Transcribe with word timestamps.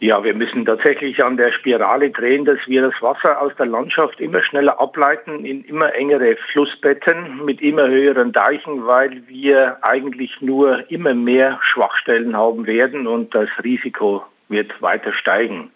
Ja, 0.00 0.22
wir 0.22 0.32
müssen 0.32 0.64
tatsächlich 0.64 1.24
an 1.24 1.36
der 1.36 1.50
Spirale 1.50 2.10
drehen, 2.10 2.44
dass 2.44 2.60
wir 2.68 2.82
das 2.82 2.94
Wasser 3.02 3.42
aus 3.42 3.52
der 3.58 3.66
Landschaft 3.66 4.20
immer 4.20 4.40
schneller 4.44 4.80
ableiten 4.80 5.44
in 5.44 5.64
immer 5.64 5.92
engere 5.92 6.36
Flussbetten 6.52 7.44
mit 7.44 7.60
immer 7.60 7.88
höheren 7.88 8.30
Deichen, 8.30 8.86
weil 8.86 9.26
wir 9.26 9.78
eigentlich 9.82 10.40
nur 10.40 10.88
immer 10.88 11.14
mehr 11.14 11.58
Schwachstellen 11.62 12.36
haben 12.36 12.64
werden 12.66 13.08
und 13.08 13.34
das 13.34 13.48
Risiko 13.64 14.22
wird 14.48 14.80
weiter 14.80 15.12
steigen. 15.12 15.72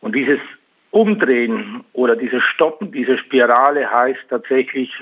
Und 0.00 0.14
dieses 0.14 0.38
Umdrehen 0.92 1.82
oder 1.94 2.14
dieses 2.14 2.44
Stoppen 2.44 2.92
dieser 2.92 3.18
Spirale 3.18 3.90
heißt 3.90 4.20
tatsächlich, 4.30 4.92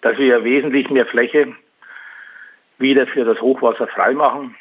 dass 0.00 0.16
wir 0.16 0.44
wesentlich 0.44 0.90
mehr 0.90 1.06
Fläche 1.06 1.52
wieder 2.78 3.08
für 3.08 3.24
das 3.24 3.40
Hochwasser 3.40 3.88
freimachen 3.88 4.54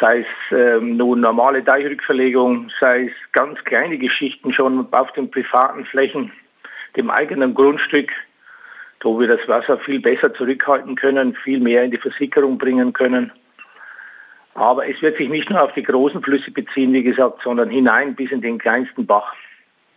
sei 0.00 0.20
es 0.20 0.56
ähm, 0.56 0.96
nun 0.96 1.20
normale 1.20 1.62
Deichrückverlegung, 1.62 2.70
sei 2.80 3.06
es 3.06 3.32
ganz 3.32 3.58
kleine 3.64 3.98
Geschichten 3.98 4.52
schon 4.52 4.86
auf 4.92 5.12
den 5.12 5.30
privaten 5.30 5.84
Flächen, 5.86 6.32
dem 6.96 7.10
eigenen 7.10 7.54
Grundstück, 7.54 8.10
wo 9.00 9.18
wir 9.18 9.28
das 9.28 9.46
Wasser 9.48 9.78
viel 9.78 10.00
besser 10.00 10.32
zurückhalten 10.34 10.96
können, 10.96 11.34
viel 11.34 11.60
mehr 11.60 11.84
in 11.84 11.90
die 11.90 11.98
Versickerung 11.98 12.58
bringen 12.58 12.92
können. 12.92 13.32
Aber 14.54 14.88
es 14.88 15.00
wird 15.02 15.16
sich 15.16 15.28
nicht 15.28 15.48
nur 15.50 15.62
auf 15.62 15.72
die 15.74 15.84
großen 15.84 16.22
Flüsse 16.22 16.50
beziehen, 16.50 16.92
wie 16.92 17.04
gesagt, 17.04 17.40
sondern 17.44 17.70
hinein 17.70 18.16
bis 18.16 18.30
in 18.32 18.40
den 18.40 18.58
kleinsten 18.58 19.06
Bach. 19.06 19.32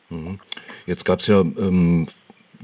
Mhm. 0.10 0.40
Jetzt 0.86 1.04
gab 1.04 1.20
es 1.20 1.28
ja 1.28 1.42
ähm, 1.42 2.08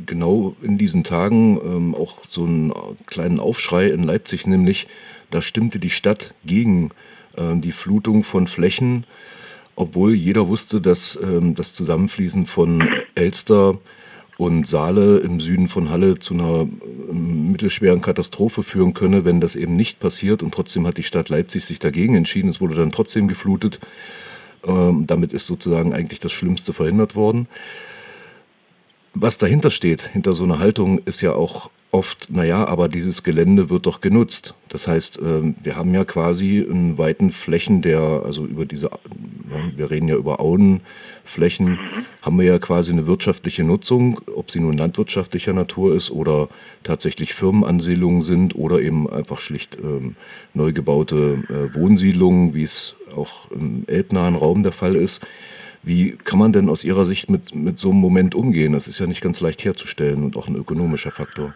genau 0.06 0.56
in 0.62 0.78
diesen 0.78 1.04
Tagen 1.04 1.60
ähm, 1.64 1.96
auch 1.96 2.18
so 2.28 2.44
einen 2.44 2.74
kleinen 3.06 3.40
Aufschrei 3.40 3.88
in 3.88 4.04
Leipzig, 4.04 4.46
nämlich 4.48 4.88
da 5.32 5.42
stimmte 5.42 5.80
die 5.80 5.90
Stadt 5.90 6.34
gegen 6.46 6.92
äh, 7.36 7.56
die 7.56 7.72
Flutung 7.72 8.24
von 8.24 8.48
Flächen, 8.48 9.06
obwohl 9.76 10.14
jeder 10.16 10.48
wusste, 10.48 10.82
dass 10.82 11.18
ähm, 11.22 11.56
das 11.56 11.74
Zusammenfließen 11.74 12.46
von 12.46 12.88
Elster 13.16 13.78
und 14.38 14.68
Saale 14.68 15.18
im 15.18 15.40
Süden 15.40 15.68
von 15.68 15.90
Halle 15.90 16.20
zu 16.20 16.36
einer 16.36 16.68
ähm, 17.10 17.52
mittelschweren 17.52 18.02
Katastrophe 18.02 18.64
führen 18.64 18.94
könne, 18.94 19.26
wenn 19.26 19.42
das 19.42 19.56
eben 19.56 19.76
nicht 19.76 20.00
passiert. 20.00 20.44
Und 20.44 20.54
trotzdem 20.54 20.86
hat 20.86 20.98
die 20.98 21.04
Stadt 21.04 21.30
Leipzig 21.30 21.66
sich 21.66 21.80
dagegen 21.80 22.16
entschieden. 22.16 22.50
Es 22.50 22.62
wurde 22.62 22.76
dann 22.76 22.92
trotzdem 22.92 23.28
geflutet. 23.28 23.80
Ähm, 24.66 25.06
damit 25.08 25.34
ist 25.34 25.48
sozusagen 25.48 25.94
eigentlich 25.94 26.20
das 26.20 26.32
Schlimmste 26.32 26.72
verhindert 26.72 27.16
worden. 27.16 27.48
Was 29.20 29.40
dahinter 29.40 29.72
steht, 29.72 30.04
hinter 30.14 30.34
so 30.34 30.44
einer 30.44 30.60
Haltung, 30.60 31.00
ist 31.00 31.22
ja 31.22 31.34
auch 31.34 31.72
oft, 31.90 32.30
naja, 32.30 32.68
aber 32.68 32.88
dieses 32.88 33.24
Gelände 33.24 33.72
wird 33.72 33.88
doch 33.88 34.00
genutzt. 34.00 34.54
Das 34.70 34.88
heißt, 34.88 35.20
ähm, 35.24 35.56
wir 35.64 35.76
haben 35.76 35.92
ja 35.96 36.06
quasi 36.06 36.60
in 36.60 37.00
weiten 37.00 37.32
Flächen 37.32 37.82
der, 37.82 38.00
also 38.00 38.46
über 38.46 38.66
diese, 38.66 38.92
wir 39.76 39.90
reden 39.90 40.08
ja 40.08 40.16
über 40.16 40.40
Auenflächen, 40.40 41.70
mhm. 41.70 42.06
haben 42.22 42.38
wir 42.38 42.46
ja 42.46 42.60
quasi 42.60 42.92
eine 42.92 43.08
wirtschaftliche 43.08 43.64
Nutzung, 43.64 44.22
ob 44.36 44.52
sie 44.52 44.60
nun 44.60 44.78
landwirtschaftlicher 44.78 45.54
Natur 45.54 45.96
ist 45.96 46.12
oder 46.12 46.48
tatsächlich 46.84 47.34
Firmenansiedlungen 47.34 48.22
sind 48.22 48.56
oder 48.56 48.82
eben 48.82 49.10
einfach 49.10 49.40
schlicht 49.40 49.78
ähm, 49.84 50.16
neu 50.54 50.74
gebaute 50.74 51.44
äh, 51.50 51.74
Wohnsiedlungen, 51.74 52.54
wie 52.54 52.64
es 52.64 52.96
auch 53.16 53.50
im 53.50 53.86
elbnahen 53.88 54.36
Raum 54.36 54.62
der 54.62 54.74
Fall 54.74 54.96
ist. 54.96 55.26
Wie 55.88 56.18
kann 56.18 56.38
man 56.38 56.52
denn 56.52 56.68
aus 56.68 56.84
Ihrer 56.84 57.06
Sicht 57.06 57.30
mit, 57.30 57.56
mit 57.56 57.80
so 57.80 57.92
einem 57.92 58.02
Moment 58.02 58.36
umgehen? 58.36 58.74
Das 58.74 58.90
ist 58.90 59.00
ja 59.00 59.08
nicht 59.08 59.24
ganz 59.24 59.40
leicht 59.40 59.64
herzustellen 59.64 60.26
und 60.26 60.36
auch 60.36 60.50
ein 60.50 60.58
ökonomischer 60.58 61.12
Faktor. 61.12 61.54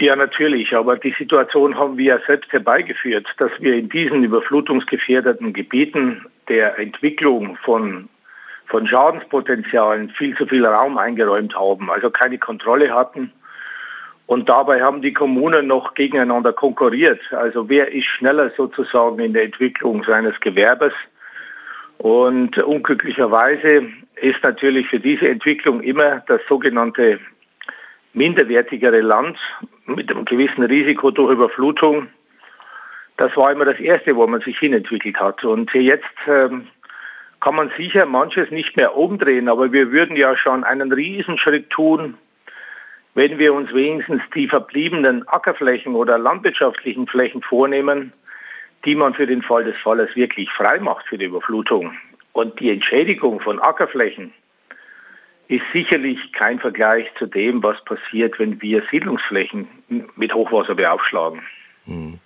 Ja, 0.00 0.16
natürlich, 0.16 0.74
aber 0.74 0.96
die 0.96 1.14
Situation 1.18 1.76
haben 1.76 1.98
wir 1.98 2.16
ja 2.16 2.18
selbst 2.26 2.50
herbeigeführt, 2.52 3.26
dass 3.36 3.50
wir 3.60 3.74
in 3.74 3.90
diesen 3.90 4.24
überflutungsgefährdeten 4.24 5.52
Gebieten 5.52 6.24
der 6.48 6.78
Entwicklung 6.78 7.58
von, 7.62 8.08
von 8.66 8.88
Schadenspotenzialen 8.88 10.08
viel 10.10 10.34
zu 10.34 10.46
viel 10.46 10.64
Raum 10.64 10.96
eingeräumt 10.96 11.54
haben, 11.54 11.90
also 11.90 12.08
keine 12.08 12.38
Kontrolle 12.38 12.94
hatten. 12.94 13.30
Und 14.24 14.48
dabei 14.48 14.80
haben 14.80 15.02
die 15.02 15.12
Kommunen 15.12 15.66
noch 15.66 15.92
gegeneinander 15.92 16.54
konkurriert. 16.54 17.20
Also 17.30 17.68
wer 17.68 17.92
ist 17.92 18.06
schneller 18.06 18.50
sozusagen 18.56 19.18
in 19.18 19.34
der 19.34 19.44
Entwicklung 19.44 20.02
seines 20.04 20.40
Gewerbes? 20.40 20.94
Und 21.98 22.58
unglücklicherweise 22.58 23.88
ist 24.16 24.42
natürlich 24.42 24.88
für 24.88 25.00
diese 25.00 25.28
Entwicklung 25.28 25.80
immer 25.82 26.22
das 26.26 26.40
sogenannte 26.48 27.20
minderwertigere 28.12 29.00
Land 29.00 29.38
mit 29.86 30.10
einem 30.10 30.24
gewissen 30.24 30.64
Risiko 30.64 31.10
durch 31.10 31.32
Überflutung. 31.32 32.08
Das 33.16 33.36
war 33.36 33.52
immer 33.52 33.64
das 33.64 33.78
Erste, 33.78 34.16
wo 34.16 34.26
man 34.26 34.40
sich 34.40 34.58
hinentwickelt 34.58 35.18
hat. 35.18 35.44
Und 35.44 35.72
jetzt 35.74 36.04
ähm, 36.26 36.66
kann 37.40 37.56
man 37.56 37.70
sicher 37.76 38.06
manches 38.06 38.50
nicht 38.50 38.76
mehr 38.76 38.96
umdrehen, 38.96 39.48
aber 39.48 39.72
wir 39.72 39.92
würden 39.92 40.16
ja 40.16 40.36
schon 40.36 40.64
einen 40.64 40.92
Riesenschritt 40.92 41.70
tun, 41.70 42.16
wenn 43.14 43.38
wir 43.38 43.54
uns 43.54 43.72
wenigstens 43.72 44.22
die 44.34 44.48
verbliebenen 44.48 45.28
Ackerflächen 45.28 45.94
oder 45.94 46.18
landwirtschaftlichen 46.18 47.06
Flächen 47.06 47.42
vornehmen, 47.42 48.12
die 48.84 48.94
man 48.94 49.14
für 49.14 49.26
den 49.26 49.42
Fall 49.42 49.64
des 49.64 49.76
Falles 49.82 50.14
wirklich 50.14 50.50
frei 50.50 50.78
macht 50.78 51.06
für 51.06 51.18
die 51.18 51.26
Überflutung. 51.26 51.96
Und 52.32 52.58
die 52.60 52.70
Entschädigung 52.70 53.40
von 53.40 53.60
Ackerflächen, 53.60 54.32
ist 55.48 55.64
sicherlich 55.74 56.18
kein 56.32 56.58
Vergleich 56.58 57.06
zu 57.18 57.26
dem, 57.26 57.62
was 57.62 57.76
passiert, 57.84 58.38
wenn 58.38 58.60
wir 58.62 58.82
Siedlungsflächen 58.90 59.68
mit 60.16 60.34
Hochwasser 60.34 60.74
beaufschlagen. 60.74 61.40
Hm. 61.86 62.18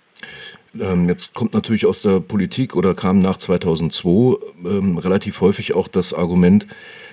Ähm, 0.79 1.09
jetzt 1.09 1.33
kommt 1.33 1.53
natürlich 1.53 1.85
aus 1.85 2.01
der 2.01 2.19
Politik 2.19 2.75
oder 2.75 2.93
kam 2.93 3.19
nach 3.19 3.37
2002 3.37 4.37
ähm, 4.65 4.97
relativ 4.97 5.41
häufig 5.41 5.73
auch 5.73 5.87
das 5.87 6.13
Argument, 6.13 6.67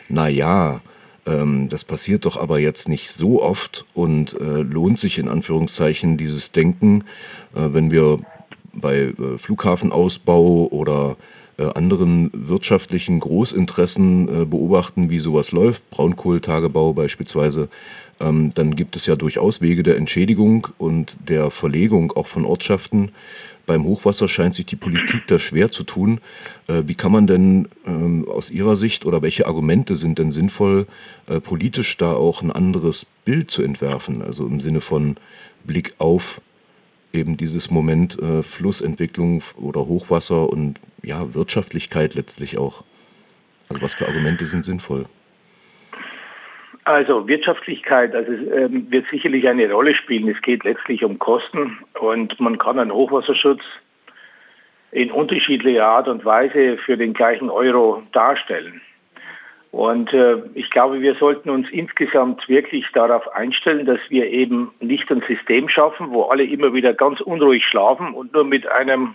na 0.08 0.28
ja, 0.28 0.80
ähm, 1.26 1.68
das 1.70 1.84
passiert 1.84 2.26
doch 2.26 2.36
aber 2.36 2.58
jetzt 2.58 2.88
nicht 2.88 3.10
so 3.10 3.42
oft 3.42 3.86
und 3.94 4.34
äh, 4.34 4.62
lohnt 4.62 4.98
sich 4.98 5.18
in 5.18 5.28
Anführungszeichen 5.28 6.18
dieses 6.18 6.52
Denken, 6.52 7.04
äh, 7.54 7.72
wenn 7.72 7.90
wir 7.90 8.18
bei 8.86 8.98
äh, 8.98 9.38
Flughafenausbau 9.38 10.68
oder 10.70 11.16
äh, 11.58 11.64
anderen 11.74 12.30
wirtschaftlichen 12.32 13.18
Großinteressen 13.18 14.42
äh, 14.42 14.44
beobachten, 14.44 15.10
wie 15.10 15.18
sowas 15.18 15.50
läuft, 15.50 15.90
Braunkohltagebau 15.90 16.92
beispielsweise, 16.92 17.68
ähm, 18.20 18.52
dann 18.54 18.76
gibt 18.76 18.94
es 18.94 19.06
ja 19.06 19.16
durchaus 19.16 19.60
Wege 19.60 19.82
der 19.82 19.96
Entschädigung 19.96 20.68
und 20.78 21.16
der 21.28 21.50
Verlegung 21.50 22.12
auch 22.12 22.28
von 22.28 22.44
Ortschaften. 22.44 23.10
Beim 23.66 23.82
Hochwasser 23.82 24.28
scheint 24.28 24.54
sich 24.54 24.66
die 24.66 24.76
Politik 24.76 25.26
da 25.26 25.40
schwer 25.40 25.72
zu 25.72 25.82
tun. 25.82 26.20
Wie 26.68 26.94
kann 26.94 27.10
man 27.10 27.26
denn 27.26 27.66
ähm, 27.84 28.24
aus 28.28 28.48
Ihrer 28.48 28.76
Sicht 28.76 29.04
oder 29.04 29.22
welche 29.22 29.48
Argumente 29.48 29.96
sind 29.96 30.20
denn 30.20 30.30
sinnvoll, 30.30 30.86
politisch 31.42 31.96
da 31.96 32.12
auch 32.12 32.42
ein 32.42 32.52
anderes 32.52 33.06
Bild 33.24 33.50
zu 33.50 33.62
entwerfen? 33.62 34.22
Also 34.22 34.46
im 34.46 34.60
Sinne 34.60 34.80
von 34.80 35.16
Blick 35.64 35.96
auf 35.98 36.40
eben 37.12 37.36
dieses 37.36 37.70
Moment 37.70 38.18
äh, 38.20 38.42
Flussentwicklung 38.42 39.42
oder 39.56 39.80
Hochwasser 39.80 40.48
und 40.48 40.80
ja, 41.02 41.34
Wirtschaftlichkeit 41.34 42.14
letztlich 42.14 42.58
auch. 42.58 42.84
Also 43.68 43.82
was 43.82 43.94
für 43.94 44.06
Argumente 44.06 44.46
sind 44.46 44.64
sinnvoll? 44.64 45.06
Also 46.84 47.26
Wirtschaftlichkeit 47.26 48.14
also, 48.14 48.30
ähm, 48.30 48.90
wird 48.90 49.06
sicherlich 49.10 49.48
eine 49.48 49.70
Rolle 49.72 49.94
spielen. 49.94 50.28
Es 50.28 50.40
geht 50.42 50.62
letztlich 50.62 51.02
um 51.02 51.18
Kosten 51.18 51.78
und 52.00 52.38
man 52.38 52.58
kann 52.58 52.78
einen 52.78 52.92
Hochwasserschutz 52.92 53.62
in 54.92 55.10
unterschiedlicher 55.10 55.84
Art 55.84 56.06
und 56.06 56.24
Weise 56.24 56.78
für 56.78 56.96
den 56.96 57.12
gleichen 57.12 57.50
Euro 57.50 58.04
darstellen. 58.12 58.80
Und 59.72 60.12
äh, 60.12 60.36
ich 60.54 60.70
glaube, 60.70 61.00
wir 61.00 61.14
sollten 61.16 61.50
uns 61.50 61.68
insgesamt 61.70 62.48
wirklich 62.48 62.86
darauf 62.92 63.28
einstellen, 63.34 63.84
dass 63.84 64.00
wir 64.08 64.30
eben 64.30 64.72
nicht 64.80 65.10
ein 65.10 65.22
System 65.28 65.68
schaffen, 65.68 66.10
wo 66.10 66.22
alle 66.22 66.44
immer 66.44 66.72
wieder 66.72 66.94
ganz 66.94 67.20
unruhig 67.20 67.64
schlafen 67.64 68.14
und 68.14 68.32
nur 68.32 68.44
mit 68.44 68.66
einem 68.66 69.14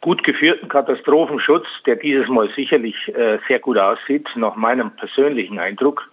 gut 0.00 0.22
geführten 0.24 0.68
Katastrophenschutz, 0.68 1.66
der 1.86 1.96
dieses 1.96 2.28
Mal 2.28 2.48
sicherlich 2.54 2.96
äh, 3.08 3.38
sehr 3.48 3.58
gut 3.58 3.78
aussieht, 3.78 4.28
nach 4.36 4.56
meinem 4.56 4.90
persönlichen 4.92 5.58
Eindruck, 5.58 6.10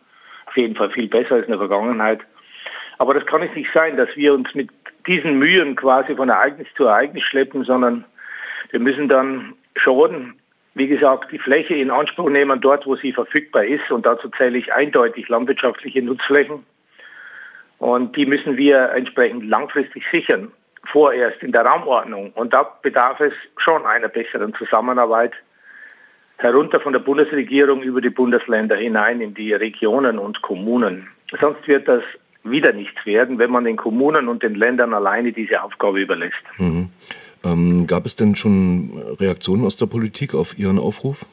auf 0.48 0.58
jeden 0.58 0.76
Fall 0.76 0.92
viel 0.92 1.08
besser 1.08 1.36
als 1.36 1.46
in 1.46 1.52
der 1.52 1.60
Vergangenheit. 1.60 2.20
Aber 2.98 3.14
das 3.14 3.26
kann 3.26 3.44
es 3.44 3.54
nicht 3.56 3.70
sein, 3.74 3.98
dass 3.98 4.10
wir 4.16 4.34
uns 4.34 4.54
mit 4.54 4.70
diesen 5.08 5.38
Mühen 5.38 5.76
quasi 5.76 6.16
von 6.16 6.30
Ereignis 6.30 6.68
zu 6.76 6.86
Ereignis 6.86 7.24
schleppen, 7.24 7.64
sondern 7.64 8.06
wir 8.72 8.80
müssen 8.80 9.08
dann 9.08 9.54
schon 9.76 10.36
wie 10.76 10.88
gesagt, 10.88 11.32
die 11.32 11.40
Fläche 11.40 11.74
in 11.74 11.90
Anspruch 11.90 12.30
nehmen 12.30 12.60
dort, 12.60 12.86
wo 12.86 12.98
sie 12.98 13.14
verfügbar 13.14 13.64
ist. 13.64 13.90
Und 13.90 14.06
dazu 14.06 14.30
zähle 14.38 14.58
ich 14.58 14.74
eindeutig 14.74 15.30
landwirtschaftliche 15.30 16.02
Nutzflächen. 16.02 16.66
Und 17.80 18.16
die 18.16 18.26
müssen 18.26 18.58
wir 18.58 18.92
entsprechend 18.92 19.46
langfristig 19.46 20.04
sichern, 20.12 20.52
vorerst 20.92 21.42
in 21.42 21.54
der 21.54 21.66
Raumordnung. 21.66 22.32
Und 22.34 22.54
da 22.54 22.64
bedarf 22.82 23.20
es 23.22 23.34
schon 23.58 23.86
einer 23.86 24.10
besseren 24.10 24.54
Zusammenarbeit 24.56 25.34
herunter 26.38 26.82
von 26.82 26.92
der 26.92 27.00
Bundesregierung 27.00 27.82
über 27.82 28.02
die 28.02 28.10
Bundesländer 28.10 28.76
hinein 28.76 29.22
in 29.22 29.34
die 29.34 29.54
Regionen 29.54 30.20
und 30.20 30.42
Kommunen. 30.42 31.08
Sonst 31.40 31.66
wird 31.68 31.88
das 31.88 32.04
wieder 32.44 32.74
nichts 32.74 33.06
werden, 33.06 33.40
wenn 33.40 33.50
man 33.50 33.64
den 33.64 33.78
Kommunen 33.78 34.28
und 34.28 34.44
den 34.44 34.56
Ländern 34.56 34.94
alleine 34.94 35.32
diese 35.32 35.64
Aufgabe 35.64 36.02
überlässt. 36.02 36.44
Mhm. 36.58 36.90
Ähm, 37.46 37.86
gab 37.88 38.06
es 38.06 38.16
denn 38.16 38.36
schon 38.36 38.92
Reaktionen 39.20 39.66
aus 39.66 39.78
der 39.78 39.86
Politik 39.86 40.34
auf 40.34 40.58
Ihren 40.58 40.80
Aufruf? 40.80 41.26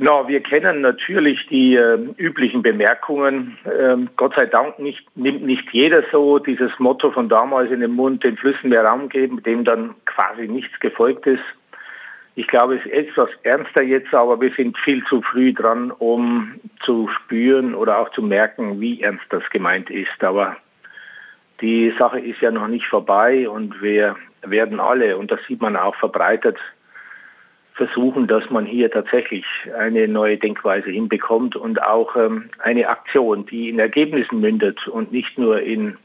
Na, 0.00 0.28
wir 0.28 0.40
kennen 0.40 0.80
natürlich 0.80 1.44
die 1.48 1.74
äh, 1.74 1.98
üblichen 2.16 2.62
Bemerkungen. 2.62 3.58
Ähm, 3.66 4.08
Gott 4.16 4.34
sei 4.36 4.46
Dank 4.46 4.78
nicht, 4.78 5.04
nimmt 5.16 5.44
nicht 5.44 5.68
jeder 5.72 6.04
so 6.12 6.38
dieses 6.38 6.70
Motto 6.78 7.10
von 7.10 7.28
damals 7.28 7.72
in 7.72 7.80
den 7.80 7.90
Mund, 7.90 8.22
den 8.22 8.36
Flüssen 8.36 8.70
mehr 8.70 8.84
Raum 8.84 9.08
geben, 9.08 9.42
dem 9.42 9.64
dann 9.64 9.96
quasi 10.06 10.46
nichts 10.46 10.78
gefolgt 10.78 11.26
ist. 11.26 11.42
Ich 12.36 12.46
glaube, 12.46 12.76
es 12.76 12.86
ist 12.86 12.92
etwas 12.92 13.30
ernster 13.42 13.82
jetzt, 13.82 14.14
aber 14.14 14.40
wir 14.40 14.52
sind 14.56 14.78
viel 14.78 15.02
zu 15.06 15.20
früh 15.20 15.52
dran, 15.52 15.90
um 15.90 16.60
zu 16.84 17.08
spüren 17.08 17.74
oder 17.74 17.98
auch 17.98 18.12
zu 18.12 18.22
merken, 18.22 18.80
wie 18.80 19.02
ernst 19.02 19.24
das 19.30 19.42
gemeint 19.50 19.90
ist. 19.90 20.22
Aber 20.22 20.56
die 21.60 21.92
Sache 21.98 22.20
ist 22.20 22.40
ja 22.40 22.50
noch 22.50 22.68
nicht 22.68 22.86
vorbei 22.86 23.48
und 23.48 23.82
wir 23.82 24.16
werden 24.42 24.80
alle, 24.80 25.16
und 25.16 25.30
das 25.30 25.40
sieht 25.48 25.60
man 25.60 25.76
auch 25.76 25.94
verbreitet, 25.96 26.58
versuchen, 27.74 28.26
dass 28.26 28.50
man 28.50 28.66
hier 28.66 28.90
tatsächlich 28.90 29.44
eine 29.76 30.08
neue 30.08 30.36
Denkweise 30.36 30.90
hinbekommt 30.90 31.54
und 31.56 31.82
auch 31.82 32.16
ähm, 32.16 32.50
eine 32.58 32.88
Aktion, 32.88 33.46
die 33.46 33.68
in 33.68 33.78
Ergebnissen 33.78 34.40
mündet 34.40 34.88
und 34.88 35.12
nicht 35.12 35.38
nur 35.38 35.60
in 35.60 35.96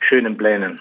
schönen 0.00 0.36
Plänen. 0.36 0.80